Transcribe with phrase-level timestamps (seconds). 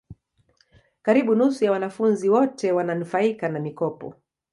[1.01, 4.15] karibu nusu ya wanafunzi wote wananufaika na mikopo